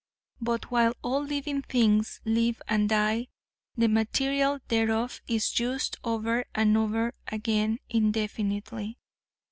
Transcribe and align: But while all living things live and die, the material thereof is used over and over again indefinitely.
But 0.41 0.71
while 0.71 0.93
all 1.03 1.21
living 1.21 1.61
things 1.61 2.21
live 2.25 2.59
and 2.67 2.89
die, 2.89 3.27
the 3.77 3.87
material 3.87 4.59
thereof 4.67 5.21
is 5.27 5.59
used 5.59 5.95
over 6.03 6.45
and 6.55 6.75
over 6.75 7.13
again 7.27 7.77
indefinitely. 7.87 8.97